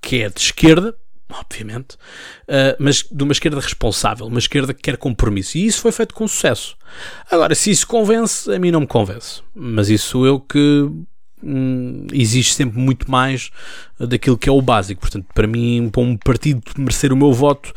que 0.04 0.22
é 0.22 0.28
de 0.28 0.38
esquerda, 0.38 0.94
obviamente, 1.32 1.94
uh, 1.94 2.76
mas 2.78 3.02
de 3.10 3.22
uma 3.22 3.32
esquerda 3.32 3.58
responsável, 3.58 4.26
uma 4.26 4.38
esquerda 4.38 4.74
que 4.74 4.82
quer 4.82 4.98
compromisso. 4.98 5.56
E 5.56 5.66
isso 5.66 5.80
foi 5.80 5.90
feito 5.90 6.14
com 6.14 6.28
sucesso. 6.28 6.76
Agora, 7.30 7.54
se 7.54 7.70
isso 7.70 7.86
convence, 7.86 8.52
a 8.52 8.58
mim 8.58 8.70
não 8.70 8.80
me 8.80 8.86
convence. 8.86 9.42
Mas 9.54 9.88
isso 9.88 10.26
eu 10.26 10.38
que 10.38 10.86
hum, 11.42 12.06
sempre 12.44 12.78
muito 12.78 13.10
mais 13.10 13.50
daquilo 13.98 14.36
que 14.36 14.48
é 14.48 14.52
o 14.52 14.60
básico. 14.60 15.00
Portanto, 15.00 15.26
para 15.34 15.46
mim, 15.46 15.88
para 15.90 16.02
um 16.02 16.16
partido 16.18 16.62
merecer 16.76 17.10
o 17.10 17.16
meu 17.16 17.32
voto, 17.32 17.72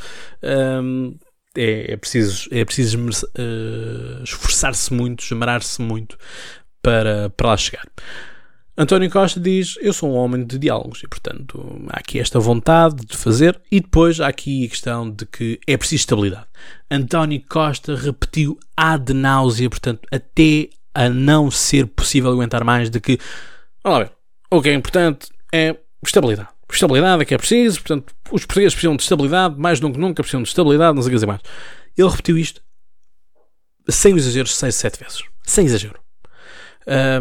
hum, 0.84 1.16
é, 1.56 1.94
é, 1.94 1.98
preciso, 1.98 2.50
é 2.52 2.66
preciso 2.66 3.00
uh, 3.00 4.24
esforçar-se 4.24 4.94
muito, 4.94 5.24
esmerar-se 5.24 5.82
muito 5.82 6.18
para, 6.82 7.30
para 7.30 7.48
lá 7.48 7.58
chegar. 7.58 7.86
António 8.78 9.10
Costa 9.10 9.40
diz: 9.40 9.76
Eu 9.82 9.92
sou 9.92 10.12
um 10.12 10.16
homem 10.16 10.46
de 10.46 10.60
diálogos 10.60 11.02
e, 11.04 11.08
portanto, 11.08 11.82
há 11.90 12.00
aqui 12.00 12.20
esta 12.20 12.40
vontade 12.40 13.04
de 13.06 13.18
fazer. 13.18 13.60
E 13.72 13.80
depois 13.80 14.20
há 14.20 14.28
aqui 14.28 14.66
a 14.66 14.70
questão 14.70 15.10
de 15.10 15.26
que 15.26 15.60
é 15.66 15.76
preciso 15.76 16.02
estabilidade. 16.02 16.46
António 16.92 17.42
Costa 17.50 17.96
repetiu 17.96 18.60
ad 18.76 19.12
náusea, 19.14 19.70
portanto, 19.70 20.08
até 20.12 20.70
a 20.94 21.10
não 21.10 21.50
ser 21.50 21.88
possível 21.88 22.32
aguentar 22.32 22.64
mais 22.64 22.90
de 22.90 23.00
que 23.00 23.20
lá 23.84 24.00
ver. 24.00 24.12
O 24.52 24.62
que 24.62 24.70
é 24.70 24.74
importante 24.74 25.30
é 25.52 25.76
estabilidade. 26.06 26.50
Estabilidade 26.72 27.22
é 27.22 27.26
que 27.26 27.34
é 27.34 27.38
preciso, 27.38 27.80
portanto, 27.80 28.14
os 28.32 28.46
portugueses 28.46 28.74
precisam 28.74 28.96
de 28.96 29.02
estabilidade, 29.02 29.56
mais 29.58 29.80
do 29.80 29.92
que 29.92 29.98
nunca 29.98 30.22
precisam 30.22 30.44
de 30.44 30.50
estabilidade, 30.50 30.96
não 30.96 31.02
sei 31.02 31.16
o 31.16 31.20
que 31.20 31.26
mais. 31.26 31.42
Ele 31.98 32.10
repetiu 32.10 32.38
isto 32.38 32.62
sem 33.90 34.16
exageros, 34.16 34.56
6, 34.56 34.76
7 34.76 35.00
vezes. 35.00 35.24
Sem 35.44 35.66
exagero. 35.66 36.00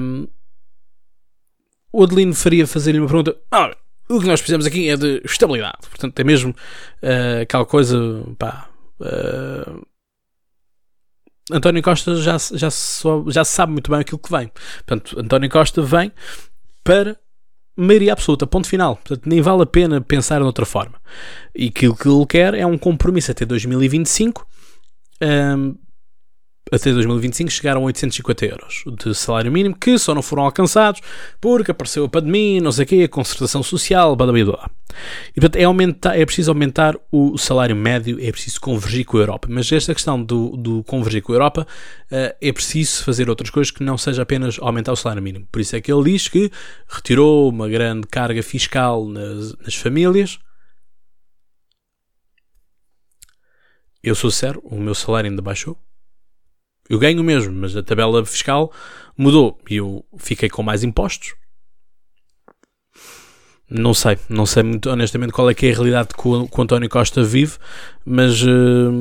Um, 0.00 0.26
o 1.97 2.05
Adelino 2.05 2.35
faria 2.35 2.67
fazer-lhe 2.67 2.99
uma 2.99 3.07
pergunta. 3.07 3.35
Ah, 3.50 3.75
o 4.07 4.21
que 4.21 4.26
nós 4.26 4.38
precisamos 4.41 4.67
aqui 4.67 4.91
é 4.91 4.99
de 4.99 5.23
estabilidade. 5.25 5.79
Portanto, 5.88 6.21
é 6.21 6.25
mesmo 6.25 6.50
uh, 6.50 7.41
aquela 7.41 7.65
coisa. 7.65 7.97
Pá, 8.38 8.69
uh, 9.00 9.87
António 11.50 11.83
Costa 11.83 12.17
já, 12.17 12.37
já, 12.53 12.69
já 13.29 13.45
sabe 13.45 13.73
muito 13.73 13.91
bem 13.91 14.00
aquilo 14.00 14.19
que 14.19 14.31
vem. 14.31 14.53
Portanto, 14.85 15.19
António 15.19 15.49
Costa 15.49 15.81
vem 15.81 16.12
para 16.85 17.19
maioria 17.75 18.12
absoluta, 18.12 18.47
ponto 18.47 18.69
final. 18.69 18.97
Portanto, 18.97 19.26
nem 19.26 19.41
vale 19.41 19.62
a 19.62 19.67
pena 19.67 19.99
pensar 20.03 20.41
noutra 20.41 20.67
forma. 20.67 21.00
E 21.55 21.69
aquilo 21.69 21.97
que 21.97 22.07
ele 22.07 22.26
quer 22.26 22.53
é 22.53 22.67
um 22.67 22.76
compromisso 22.76 23.31
até 23.31 23.47
2025 23.47 24.47
um, 25.23 25.75
até 26.73 26.92
2025 26.92 27.49
chegaram 27.49 27.82
a 27.82 27.85
850 27.85 28.44
euros 28.44 28.85
de 28.99 29.14
salário 29.14 29.52
mínimo 29.52 29.76
que 29.76 29.96
só 29.99 30.12
não 30.12 30.20
foram 30.20 30.42
alcançados 30.42 31.00
porque 31.40 31.70
apareceu 31.70 32.04
a 32.04 32.08
pandemia, 32.08 32.61
não 32.61 32.73
sei 32.73 32.85
o 32.85 32.88
quê, 32.88 33.02
a 33.04 33.08
concertação 33.08 33.62
social, 33.62 34.16
blá 34.16 34.26
blá 34.26 34.44
blá. 34.44 34.70
E 35.37 35.40
portanto 35.40 35.62
é, 36.11 36.20
é 36.20 36.26
preciso 36.26 36.50
aumentar 36.50 36.96
o 37.12 37.38
salário 37.38 37.76
médio, 37.76 38.18
é 38.20 38.32
preciso 38.32 38.61
convergir 38.61 39.04
com 39.04 39.16
a 39.16 39.20
Europa. 39.20 39.46
Mas 39.49 39.70
esta 39.70 39.94
questão 39.94 40.20
do, 40.20 40.56
do 40.56 40.82
convergir 40.82 41.23
com 41.23 41.32
a 41.32 41.37
Europa 41.37 41.66
uh, 42.11 42.35
é 42.40 42.52
preciso 42.52 43.04
fazer 43.04 43.30
outras 43.30 43.50
coisas 43.50 43.70
que 43.70 43.85
não 43.85 43.96
seja 43.96 44.23
apenas 44.23 44.58
aumentar 44.61 44.90
o 44.92 44.96
salário 44.96 45.23
mínimo. 45.23 45.46
Por 45.52 45.61
isso 45.61 45.76
é 45.76 45.80
que 45.80 45.92
ele 45.92 46.11
diz 46.11 46.26
que 46.26 46.50
retirou 46.88 47.49
uma 47.49 47.68
grande 47.68 48.08
carga 48.08 48.42
fiscal 48.42 49.06
nas, 49.06 49.54
nas 49.58 49.76
famílias. 49.76 50.40
Eu 54.02 54.16
sou 54.16 54.32
sério, 54.32 54.61
o 54.64 54.80
meu 54.80 54.94
salário 54.96 55.30
ainda 55.30 55.42
baixou 55.42 55.78
eu 56.88 56.99
ganho 56.99 57.23
mesmo, 57.23 57.52
mas 57.52 57.76
a 57.76 57.83
tabela 57.83 58.25
fiscal 58.25 58.73
mudou 59.16 59.59
e 59.69 59.76
eu 59.76 60.05
fiquei 60.19 60.49
com 60.49 60.62
mais 60.62 60.85
impostos. 60.85 61.35
Não 63.69 63.93
sei, 63.93 64.16
não 64.28 64.47
sei 64.47 64.62
muito 64.62 64.88
honestamente 64.88 65.33
qual 65.33 65.50
é 65.50 65.55
que 65.55 65.66
é 65.66 65.73
a 65.73 65.75
realidade 65.75 66.11
que 66.14 66.28
o, 66.28 66.47
que 66.47 66.61
o 66.61 66.62
António 66.62 66.88
Costa 66.88 67.25
vive, 67.25 67.55
mas 68.05 68.40
uh, 68.43 68.93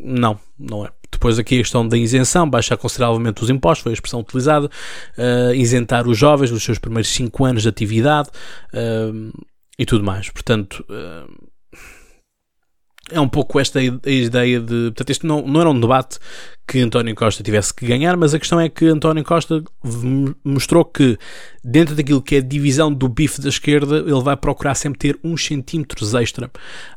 não, 0.00 0.38
não 0.56 0.86
é. 0.86 0.90
Depois 1.10 1.38
aqui 1.40 1.56
a 1.56 1.58
questão 1.58 1.86
da 1.86 1.96
isenção, 1.96 2.48
baixar 2.48 2.76
consideravelmente 2.76 3.42
os 3.42 3.50
impostos, 3.50 3.82
foi 3.82 3.92
a 3.92 3.94
expressão 3.94 4.20
utilizada, 4.20 4.66
uh, 4.66 5.54
isentar 5.54 6.06
os 6.06 6.16
jovens 6.16 6.50
dos 6.50 6.62
seus 6.62 6.78
primeiros 6.78 7.08
5 7.08 7.44
anos 7.44 7.62
de 7.62 7.68
atividade 7.68 8.28
uh, 8.72 9.44
e 9.76 9.84
tudo 9.84 10.04
mais. 10.04 10.30
Portanto, 10.30 10.84
é 13.10 13.20
um 13.20 13.28
pouco 13.28 13.60
esta 13.60 13.80
ideia 13.82 14.60
de. 14.60 14.86
Portanto, 14.86 15.10
isto 15.10 15.26
não, 15.26 15.42
não 15.42 15.60
era 15.60 15.70
um 15.70 15.78
debate 15.78 16.18
que 16.66 16.80
António 16.80 17.14
Costa 17.14 17.42
tivesse 17.42 17.72
que 17.72 17.86
ganhar, 17.86 18.16
mas 18.16 18.34
a 18.34 18.38
questão 18.38 18.58
é 18.58 18.68
que 18.68 18.86
António 18.86 19.22
Costa 19.22 19.62
mostrou 20.44 20.84
que, 20.84 21.16
dentro 21.62 21.94
daquilo 21.94 22.20
que 22.20 22.34
é 22.34 22.38
a 22.38 22.42
divisão 22.42 22.92
do 22.92 23.08
bife 23.08 23.40
da 23.40 23.48
esquerda, 23.48 23.98
ele 23.98 24.22
vai 24.22 24.36
procurar 24.36 24.74
sempre 24.74 24.98
ter 24.98 25.18
uns 25.22 25.44
centímetros 25.44 26.14
extra. 26.14 26.50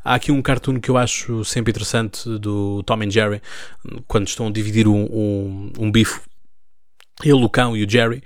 Há 0.04 0.14
aqui 0.14 0.32
um 0.32 0.42
cartoon 0.42 0.80
que 0.80 0.90
eu 0.90 0.96
acho 0.96 1.44
sempre 1.44 1.70
interessante 1.70 2.28
do 2.38 2.82
Tom 2.82 3.02
and 3.02 3.10
Jerry, 3.10 3.40
quando 4.08 4.26
estão 4.26 4.48
a 4.48 4.50
dividir 4.50 4.88
um, 4.88 5.04
um, 5.04 5.72
um 5.78 5.92
bife 5.92 6.20
ele, 7.22 7.44
o 7.44 7.48
cão 7.48 7.76
e 7.76 7.84
o 7.84 7.90
Jerry, 7.90 8.22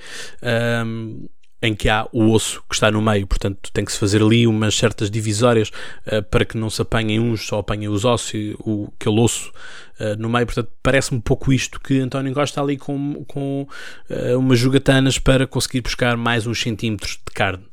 um, 0.86 1.26
em 1.64 1.74
que 1.74 1.88
há 1.88 2.06
o 2.12 2.30
osso 2.30 2.62
que 2.68 2.74
está 2.74 2.90
no 2.90 3.00
meio, 3.00 3.26
portanto 3.26 3.70
tem 3.72 3.84
que 3.84 3.92
se 3.92 3.98
fazer 3.98 4.22
ali 4.22 4.46
umas 4.46 4.74
certas 4.74 5.10
divisórias 5.10 5.70
uh, 6.06 6.22
para 6.30 6.44
que 6.44 6.58
não 6.58 6.68
se 6.68 6.82
apanhem 6.82 7.18
uns, 7.18 7.46
só 7.46 7.60
apanhem 7.60 7.88
os 7.88 8.04
ossos 8.04 8.34
e 8.34 8.54
o, 8.60 8.92
aquele 9.00 9.18
osso 9.18 9.50
uh, 9.98 10.14
no 10.18 10.28
meio, 10.28 10.44
portanto 10.44 10.70
parece-me 10.82 11.18
um 11.18 11.22
pouco 11.22 11.52
isto 11.52 11.80
que 11.80 12.00
António 12.00 12.34
Costa 12.34 12.52
está 12.52 12.62
ali 12.62 12.76
com, 12.76 13.24
com 13.26 13.66
uh, 14.10 14.38
umas 14.38 14.58
jogatanas 14.58 15.18
para 15.18 15.46
conseguir 15.46 15.80
buscar 15.80 16.18
mais 16.18 16.46
uns 16.46 16.60
centímetros 16.60 17.12
de 17.12 17.32
carne. 17.32 17.64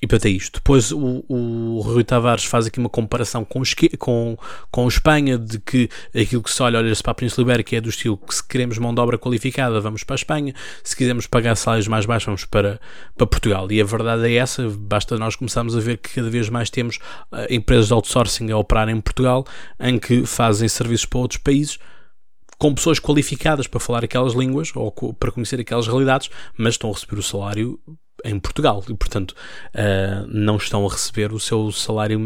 E 0.00 0.06
portanto 0.06 0.26
é 0.26 0.30
isto. 0.30 0.54
Depois 0.54 0.92
o, 0.92 1.24
o 1.28 1.80
Rui 1.80 2.04
Tavares 2.04 2.44
faz 2.44 2.66
aqui 2.66 2.78
uma 2.78 2.88
comparação 2.88 3.44
com, 3.44 3.62
com, 3.98 4.38
com 4.70 4.88
Espanha, 4.88 5.36
de 5.36 5.58
que 5.58 5.88
aquilo 6.14 6.42
que 6.42 6.52
se 6.52 6.62
olha, 6.62 6.78
olha-se 6.78 7.02
para 7.02 7.12
a 7.12 7.14
Península 7.14 7.44
Ibérica 7.44 7.76
é 7.76 7.80
do 7.80 7.88
estilo 7.88 8.16
que 8.16 8.34
se 8.34 8.46
queremos 8.46 8.78
mão 8.78 8.94
de 8.94 9.00
obra 9.00 9.18
qualificada, 9.18 9.80
vamos 9.80 10.04
para 10.04 10.14
a 10.14 10.16
Espanha, 10.16 10.54
se 10.84 10.96
quisermos 10.96 11.26
pagar 11.26 11.56
salários 11.56 11.88
mais 11.88 12.06
baixos, 12.06 12.26
vamos 12.26 12.44
para, 12.44 12.80
para 13.16 13.26
Portugal. 13.26 13.70
E 13.72 13.80
a 13.80 13.84
verdade 13.84 14.28
é 14.28 14.36
essa, 14.36 14.68
basta 14.70 15.18
nós 15.18 15.34
começarmos 15.34 15.76
a 15.76 15.80
ver 15.80 15.98
que 15.98 16.14
cada 16.14 16.30
vez 16.30 16.48
mais 16.48 16.70
temos 16.70 16.96
uh, 17.32 17.52
empresas 17.52 17.88
de 17.88 17.92
outsourcing 17.92 18.50
a 18.52 18.56
operar 18.56 18.88
em 18.88 19.00
Portugal, 19.00 19.44
em 19.80 19.98
que 19.98 20.24
fazem 20.24 20.68
serviços 20.68 21.06
para 21.06 21.18
outros 21.18 21.40
países, 21.40 21.78
com 22.56 22.74
pessoas 22.74 23.00
qualificadas 23.00 23.66
para 23.66 23.80
falar 23.80 24.04
aquelas 24.04 24.34
línguas 24.34 24.70
ou 24.74 24.92
para 24.92 25.32
conhecer 25.32 25.60
aquelas 25.60 25.86
realidades, 25.86 26.30
mas 26.56 26.74
estão 26.74 26.90
a 26.90 26.92
receber 26.92 27.18
o 27.18 27.22
salário 27.22 27.80
em 28.24 28.38
Portugal 28.38 28.84
e, 28.88 28.94
portanto, 28.94 29.32
uh, 29.74 30.26
não 30.28 30.56
estão 30.56 30.86
a 30.86 30.90
receber 30.90 31.32
o 31.32 31.40
seu 31.40 31.70
salário 31.72 32.18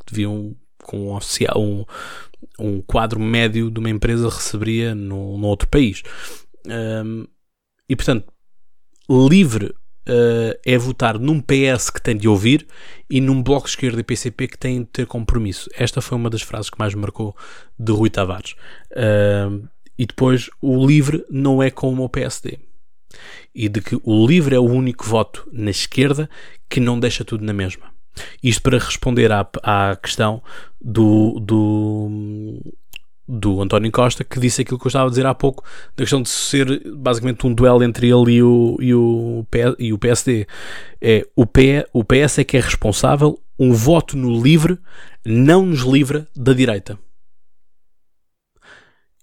que 0.00 0.12
deviam 0.12 0.54
com 0.82 1.12
um, 1.12 1.18
um, 1.56 1.84
um 2.58 2.82
quadro 2.82 3.20
médio 3.20 3.70
de 3.70 3.78
uma 3.78 3.90
empresa 3.90 4.28
receberia 4.28 4.94
no, 4.94 5.36
no 5.36 5.46
outro 5.46 5.68
país. 5.68 6.02
Um, 6.66 7.26
e, 7.88 7.96
portanto, 7.96 8.32
livre 9.08 9.66
uh, 9.66 10.58
é 10.64 10.78
votar 10.78 11.18
num 11.18 11.40
PS 11.40 11.90
que 11.90 12.02
tem 12.02 12.16
de 12.16 12.28
ouvir 12.28 12.66
e 13.08 13.20
num 13.20 13.42
Bloco 13.42 13.64
de 13.64 13.70
Esquerda 13.70 14.00
e 14.00 14.04
PCP 14.04 14.48
que 14.48 14.58
tem 14.58 14.80
de 14.80 14.86
ter 14.86 15.06
compromisso. 15.06 15.68
Esta 15.74 16.00
foi 16.00 16.16
uma 16.16 16.30
das 16.30 16.42
frases 16.42 16.70
que 16.70 16.78
mais 16.78 16.94
me 16.94 17.00
marcou 17.00 17.36
de 17.78 17.92
Rui 17.92 18.10
Tavares. 18.10 18.54
Uh, 18.92 19.66
e 19.98 20.06
depois, 20.06 20.48
o 20.62 20.86
livre 20.86 21.24
não 21.28 21.62
é 21.62 21.70
como 21.70 22.04
o 22.04 22.08
PSD 22.08 22.67
e 23.54 23.68
de 23.68 23.80
que 23.80 23.98
o 24.02 24.26
LIVRE 24.26 24.56
é 24.56 24.58
o 24.58 24.64
único 24.64 25.04
voto 25.04 25.48
na 25.52 25.70
esquerda 25.70 26.28
que 26.68 26.80
não 26.80 26.98
deixa 26.98 27.24
tudo 27.24 27.44
na 27.44 27.52
mesma. 27.52 27.86
Isto 28.42 28.62
para 28.62 28.78
responder 28.78 29.30
à, 29.32 29.48
à 29.62 29.96
questão 29.96 30.42
do, 30.80 31.38
do, 31.40 32.60
do 33.26 33.60
António 33.62 33.92
Costa, 33.92 34.24
que 34.24 34.40
disse 34.40 34.62
aquilo 34.62 34.78
que 34.78 34.86
eu 34.86 34.88
estava 34.88 35.06
a 35.06 35.10
dizer 35.10 35.26
há 35.26 35.34
pouco, 35.34 35.62
da 35.96 36.02
questão 36.02 36.22
de 36.22 36.28
ser 36.28 36.82
basicamente 36.96 37.46
um 37.46 37.54
duelo 37.54 37.82
entre 37.82 38.08
ele 38.08 38.32
e 38.32 38.42
o, 38.42 38.76
e 38.80 38.94
o, 38.94 39.46
e 39.78 39.92
o 39.92 39.98
PSD. 39.98 40.46
É, 41.00 41.26
o, 41.36 41.46
P, 41.46 41.86
o 41.92 42.02
PS 42.02 42.38
é 42.38 42.44
que 42.44 42.56
é 42.56 42.60
responsável, 42.60 43.40
um 43.58 43.72
voto 43.72 44.16
no 44.16 44.42
LIVRE 44.42 44.78
não 45.24 45.66
nos 45.66 45.80
livra 45.80 46.26
da 46.34 46.52
direita. 46.52 46.98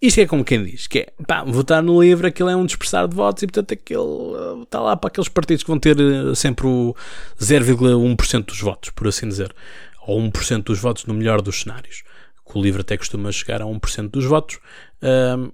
Isto 0.02 0.20
é 0.20 0.28
como 0.28 0.44
quem 0.44 0.64
diz, 0.64 0.88
que 0.88 1.00
é, 1.00 1.14
pá, 1.26 1.44
votar 1.44 1.82
no 1.82 2.02
livro, 2.02 2.28
aquilo 2.28 2.50
é 2.50 2.56
um 2.56 2.66
dispersar 2.66 3.08
de 3.08 3.16
votos 3.16 3.44
e, 3.44 3.48
portanto, 3.48 3.74
aquele 3.74 4.64
está 4.64 4.82
lá 4.82 4.96
para 4.96 5.08
aqueles 5.08 5.30
partidos 5.30 5.64
que 5.64 5.70
vão 5.70 5.80
ter 5.80 5.98
eh, 5.98 6.36
sempre 6.36 6.68
o 6.68 6.94
0,1% 7.40 8.46
dos 8.46 8.60
votos, 8.60 8.90
por 8.90 9.08
assim 9.08 9.28
dizer. 9.28 9.56
Ou 10.06 10.22
1% 10.22 10.64
dos 10.64 10.80
votos 10.80 11.06
no 11.06 11.14
melhor 11.14 11.42
dos 11.42 11.62
cenários. 11.62 12.04
Que 12.46 12.58
o 12.58 12.62
livro 12.62 12.82
até 12.82 12.98
costuma 12.98 13.32
chegar 13.32 13.62
a 13.62 13.66
1% 13.66 14.10
dos 14.10 14.26
votos. 14.26 14.60
Um, 15.02 15.52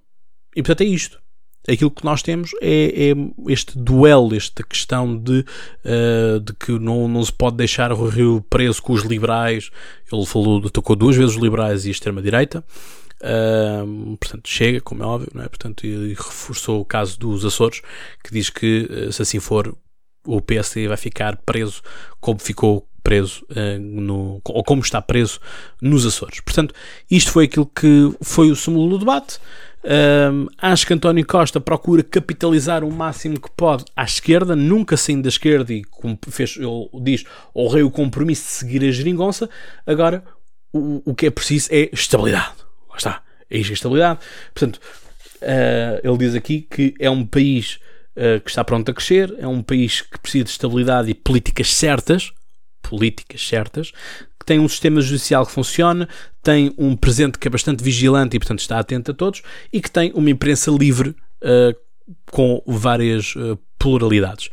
e, 0.55 0.61
portanto, 0.61 0.81
é 0.81 0.85
isto. 0.85 1.21
Aquilo 1.69 1.91
que 1.91 2.03
nós 2.03 2.23
temos 2.23 2.51
é, 2.59 3.11
é 3.11 3.15
este 3.47 3.77
duelo, 3.77 4.35
esta 4.35 4.63
questão 4.63 5.15
de, 5.15 5.45
uh, 5.85 6.39
de 6.39 6.53
que 6.53 6.71
não, 6.79 7.07
não 7.07 7.23
se 7.23 7.31
pode 7.31 7.55
deixar 7.55 7.93
o 7.93 8.07
Rio 8.07 8.43
preso 8.49 8.81
com 8.81 8.91
os 8.91 9.03
liberais. 9.03 9.69
Ele 10.11 10.25
falou, 10.25 10.67
tocou 10.69 10.95
duas 10.95 11.15
vezes 11.15 11.35
os 11.35 11.41
liberais 11.41 11.85
e 11.85 11.89
a 11.89 11.91
extrema-direita 11.91 12.65
portanto, 14.19 14.47
chega, 14.47 14.81
como 14.81 15.03
é 15.03 15.05
óbvio, 15.05 15.31
não 15.33 15.43
é? 15.43 15.47
Portanto, 15.47 15.85
e, 15.85 16.13
reforçou 16.13 16.81
o 16.81 16.85
caso 16.85 17.19
dos 17.19 17.45
Açores, 17.45 17.81
que 18.23 18.31
diz 18.31 18.49
que, 18.49 18.87
eh, 18.89 19.11
se 19.11 19.21
assim 19.21 19.39
for, 19.39 19.75
o 20.25 20.41
PSD 20.41 20.87
vai 20.87 20.97
ficar 20.97 21.37
preso 21.37 21.81
como 22.19 22.39
ficou 22.39 22.87
preso 23.03 23.43
uh, 23.49 23.79
no, 23.79 24.39
ou 24.45 24.63
como 24.63 24.81
está 24.81 25.01
preso 25.01 25.39
nos 25.81 26.05
Açores. 26.05 26.39
Portanto, 26.41 26.73
isto 27.09 27.31
foi 27.31 27.45
aquilo 27.45 27.65
que 27.65 28.13
foi 28.21 28.51
o 28.51 28.55
súmulo 28.55 28.89
do 28.89 28.99
debate. 28.99 29.39
Acho 30.59 30.85
que 30.85 30.93
António 30.93 31.25
Costa 31.25 31.59
procura 31.59 32.03
capitalizar 32.03 32.83
o 32.83 32.91
máximo 32.91 33.39
que 33.39 33.49
pode 33.49 33.83
à 33.95 34.03
esquerda, 34.03 34.55
nunca 34.55 34.95
saindo 34.95 35.23
da 35.23 35.29
esquerda 35.29 35.73
e 35.73 35.83
como 35.83 36.15
fez, 36.29 36.55
ele 36.57 36.87
diz, 37.01 37.23
honrei 37.55 37.81
o 37.81 37.89
compromisso 37.89 38.43
de 38.43 38.51
seguir 38.51 38.87
a 38.87 38.91
geringonça. 38.91 39.49
Agora, 39.87 40.23
o, 40.71 41.01
o 41.03 41.15
que 41.15 41.25
é 41.25 41.31
preciso 41.31 41.69
é 41.71 41.89
estabilidade 41.91 42.61
lá 42.91 42.97
está, 42.97 43.23
é 43.49 43.57
a 43.57 43.59
instabilidade. 43.59 44.19
Portanto, 44.53 44.79
uh, 45.41 46.07
ele 46.07 46.17
diz 46.17 46.35
aqui 46.35 46.67
que 46.69 46.93
é 46.99 47.09
um 47.09 47.25
país 47.25 47.79
uh, 48.15 48.39
que 48.41 48.49
está 48.49 48.63
pronto 48.63 48.89
a 48.89 48.93
crescer, 48.93 49.33
é 49.39 49.47
um 49.47 49.61
país 49.61 50.01
que 50.01 50.19
precisa 50.19 50.43
de 50.45 50.49
estabilidade 50.51 51.09
e 51.09 51.13
políticas 51.13 51.73
certas, 51.73 52.31
políticas 52.81 53.47
certas, 53.47 53.91
que 54.39 54.45
tem 54.45 54.59
um 54.59 54.67
sistema 54.67 55.01
judicial 55.01 55.45
que 55.45 55.51
funciona, 55.51 56.09
tem 56.41 56.73
um 56.77 56.95
presidente 56.95 57.37
que 57.37 57.47
é 57.47 57.51
bastante 57.51 57.83
vigilante 57.83 58.35
e, 58.35 58.39
portanto, 58.39 58.59
está 58.59 58.79
atento 58.79 59.11
a 59.11 59.13
todos, 59.13 59.41
e 59.71 59.79
que 59.81 59.89
tem 59.89 60.11
uma 60.13 60.29
imprensa 60.29 60.71
livre 60.71 61.15
uh, 61.43 61.75
com 62.31 62.61
várias 62.65 63.35
pluralidades. 63.77 64.49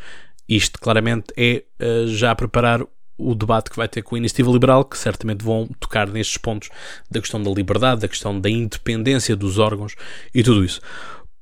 Isto 0.49 0.79
claramente 0.79 1.33
é 1.37 1.65
já 2.07 2.35
preparar 2.35 2.83
o 3.19 3.35
debate 3.35 3.71
que 3.71 3.77
vai 3.77 3.89
ter 3.89 4.03
com 4.03 4.15
a 4.15 4.19
Iniciativa 4.19 4.51
Liberal, 4.51 4.85
que 4.85 4.97
certamente 4.97 5.45
vão 5.45 5.69
tocar 5.81 6.07
nestes 6.07 6.37
pontos 6.37 6.69
da 7.11 7.21
questão 7.21 7.43
da 7.43 7.51
liberdade, 7.51 8.03
da 8.03 8.09
questão 8.09 8.41
da 8.41 8.49
independência 8.49 9.35
dos 9.35 9.59
órgãos 9.59 9.95
e 10.35 10.43
tudo 10.43 10.65
isso. 10.65 10.81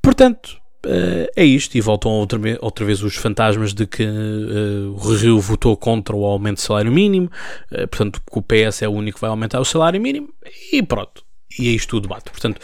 Portanto, 0.01 0.59
uh, 0.87 1.29
é 1.37 1.45
isto. 1.45 1.77
E 1.77 1.81
voltam 1.81 2.13
outra, 2.13 2.41
outra 2.61 2.85
vez 2.85 3.03
os 3.03 3.17
fantasmas 3.17 3.75
de 3.75 3.87
que 3.87 4.05
uh, 4.05 4.93
o 4.93 5.15
Rio 5.17 5.41
votou 5.41 5.77
contra 5.77 6.15
o 6.15 6.25
aumento 6.25 6.57
do 6.57 6.63
salário 6.63 6.93
mínimo, 6.93 7.31
uh, 7.73 7.89
portanto, 7.89 8.21
o 8.31 8.43
PS 8.43 8.83
é 8.83 8.89
o 8.89 8.93
único 8.93 9.17
que 9.17 9.21
vai 9.21 9.31
aumentar 9.31 9.61
o 9.61 9.65
salário 9.65 10.01
mínimo, 10.01 10.29
e 10.73 10.83
pronto. 10.83 11.25
E 11.59 11.69
é 11.69 11.73
isto 11.73 11.97
o 11.97 12.01
debate. 12.01 12.31
Portanto, 12.31 12.61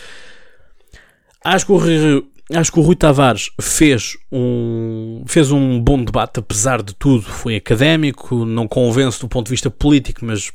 acho 1.45 1.67
que 1.67 1.73
o 1.73 1.77
Rio. 1.77 2.32
Acho 2.51 2.73
que 2.73 2.81
o 2.81 2.83
Rui 2.83 2.97
Tavares 2.97 3.51
fez 3.61 4.17
um, 4.31 5.23
fez 5.27 5.53
um 5.53 5.81
bom 5.81 6.03
debate, 6.03 6.41
apesar 6.41 6.83
de 6.83 6.95
tudo, 6.95 7.23
foi 7.23 7.57
académico, 7.57 8.45
não 8.45 8.67
convence 8.67 9.21
do 9.21 9.29
ponto 9.29 9.47
de 9.47 9.53
vista 9.53 9.71
político, 9.71 10.25
mas 10.25 10.53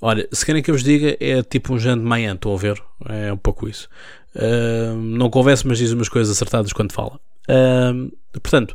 olha, 0.00 0.28
se 0.32 0.44
querem 0.44 0.62
que 0.62 0.70
eu 0.70 0.74
vos 0.74 0.82
diga, 0.82 1.16
é 1.20 1.42
tipo 1.42 1.72
um 1.72 1.78
Jean 1.78 1.98
de 1.98 2.04
Mayan, 2.04 2.34
estão 2.34 2.52
a 2.52 2.56
ver? 2.56 2.82
É 3.08 3.32
um 3.32 3.36
pouco 3.36 3.68
isso. 3.68 3.88
Uh, 4.34 4.94
não 4.96 5.30
conversa, 5.30 5.66
mas 5.66 5.78
diz 5.78 5.92
umas 5.92 6.08
coisas 6.08 6.34
acertadas 6.34 6.72
quando 6.72 6.92
fala. 6.92 7.18
Uh, 7.48 8.12
portanto, 8.32 8.74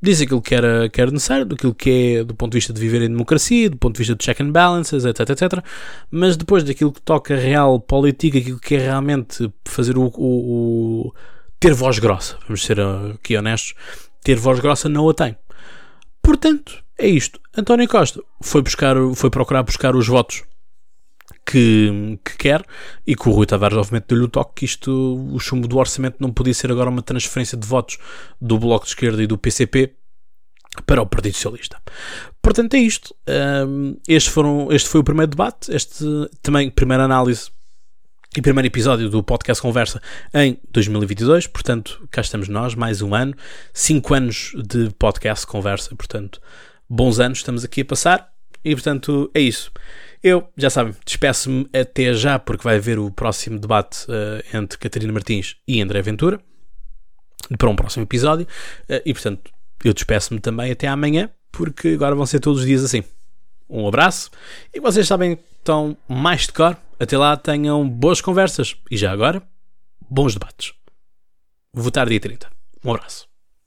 diz 0.00 0.20
aquilo 0.20 0.40
que 0.40 0.54
era, 0.54 0.88
que 0.88 1.00
era 1.00 1.10
necessário, 1.10 1.44
daquilo 1.44 1.74
que 1.74 2.16
é 2.18 2.24
do 2.24 2.34
ponto 2.34 2.52
de 2.52 2.58
vista 2.58 2.72
de 2.72 2.80
viver 2.80 3.02
em 3.02 3.08
democracia, 3.08 3.68
do 3.68 3.76
ponto 3.76 3.94
de 3.94 3.98
vista 3.98 4.14
de 4.14 4.24
check 4.24 4.40
and 4.40 4.52
balances, 4.52 5.04
etc, 5.04 5.30
etc. 5.30 5.64
Mas 6.10 6.36
depois 6.36 6.62
daquilo 6.62 6.92
que 6.92 7.02
toca 7.02 7.36
real 7.36 7.80
política, 7.80 8.38
aquilo 8.38 8.60
que 8.60 8.76
é 8.76 8.78
realmente 8.78 9.50
fazer 9.64 9.98
o, 9.98 10.04
o, 10.14 11.08
o 11.08 11.14
ter 11.64 11.72
voz 11.72 11.98
grossa, 11.98 12.36
vamos 12.46 12.62
ser 12.62 12.78
aqui 12.78 13.34
honestos, 13.38 13.72
ter 14.22 14.36
voz 14.36 14.60
grossa 14.60 14.86
não 14.86 15.08
a 15.08 15.14
tem. 15.14 15.34
Portanto, 16.22 16.84
é 16.98 17.08
isto. 17.08 17.40
António 17.56 17.88
Costa 17.88 18.22
foi 18.42 18.60
buscar, 18.60 18.94
foi 19.14 19.30
procurar 19.30 19.62
buscar 19.62 19.96
os 19.96 20.06
votos 20.06 20.44
que, 21.46 22.18
que 22.22 22.36
quer 22.36 22.62
e 23.06 23.16
que 23.16 23.26
o 23.30 23.32
Rui 23.32 23.46
Tavares 23.46 23.78
obviamente 23.78 24.08
deu-lhe 24.08 24.24
o 24.24 24.28
toque 24.28 24.52
que 24.56 24.64
isto, 24.66 24.90
o 25.32 25.38
chumbo 25.38 25.66
do 25.66 25.78
orçamento 25.78 26.18
não 26.20 26.30
podia 26.30 26.52
ser 26.52 26.70
agora 26.70 26.90
uma 26.90 27.00
transferência 27.00 27.56
de 27.56 27.66
votos 27.66 27.96
do 28.38 28.58
Bloco 28.58 28.84
de 28.84 28.90
Esquerda 28.90 29.22
e 29.22 29.26
do 29.26 29.38
PCP 29.38 29.94
para 30.84 31.00
o 31.00 31.06
Partido 31.06 31.32
Socialista. 31.32 31.80
Portanto, 32.42 32.74
é 32.74 32.78
isto. 32.78 33.16
Um, 33.66 33.96
este, 34.06 34.28
foram, 34.28 34.70
este 34.70 34.90
foi 34.90 35.00
o 35.00 35.04
primeiro 35.04 35.30
debate, 35.30 35.74
este 35.74 36.04
também 36.42 36.68
primeira 36.68 37.04
análise 37.04 37.53
e 38.36 38.42
primeiro 38.42 38.66
episódio 38.66 39.08
do 39.08 39.22
podcast 39.22 39.62
Conversa 39.62 40.02
em 40.32 40.58
2022. 40.72 41.46
Portanto, 41.46 42.06
cá 42.10 42.20
estamos 42.20 42.48
nós, 42.48 42.74
mais 42.74 43.00
um 43.00 43.14
ano, 43.14 43.34
cinco 43.72 44.12
anos 44.12 44.52
de 44.56 44.90
podcast 44.98 45.46
Conversa. 45.46 45.94
Portanto, 45.94 46.40
bons 46.88 47.20
anos 47.20 47.38
estamos 47.38 47.64
aqui 47.64 47.82
a 47.82 47.84
passar 47.84 48.28
e, 48.64 48.74
portanto, 48.74 49.30
é 49.32 49.40
isso. 49.40 49.70
Eu, 50.22 50.48
já 50.56 50.68
sabem, 50.68 50.94
despeço-me 51.04 51.68
até 51.72 52.12
já, 52.12 52.38
porque 52.38 52.64
vai 52.64 52.76
haver 52.76 52.98
o 52.98 53.08
próximo 53.10 53.58
debate 53.58 54.04
uh, 54.08 54.56
entre 54.56 54.78
Catarina 54.78 55.12
Martins 55.12 55.56
e 55.68 55.80
André 55.80 56.02
Ventura, 56.02 56.40
para 57.56 57.68
um 57.68 57.76
próximo 57.76 58.04
episódio, 58.04 58.46
uh, 58.88 59.00
e 59.04 59.12
portanto, 59.12 59.52
eu 59.84 59.92
despeço-me 59.92 60.40
também 60.40 60.72
até 60.72 60.88
amanhã, 60.88 61.30
porque 61.52 61.88
agora 61.88 62.14
vão 62.14 62.26
ser 62.26 62.40
todos 62.40 62.60
os 62.60 62.66
dias 62.66 62.82
assim. 62.82 63.04
Um 63.68 63.86
abraço, 63.86 64.30
e 64.72 64.80
vocês 64.80 65.06
sabem, 65.06 65.38
estão 65.58 65.96
mais 66.08 66.42
de 66.42 66.52
cor. 66.52 66.76
Até 67.04 67.18
lá, 67.18 67.36
tenham 67.36 67.86
boas 67.86 68.22
conversas, 68.22 68.76
e 68.90 68.96
já 68.96 69.12
agora, 69.12 69.42
bons 70.08 70.32
debates. 70.32 70.72
Votar 71.70 72.08
dia 72.08 72.18
30. 72.18 72.50
Um 72.82 72.94
abraço. 72.94 73.28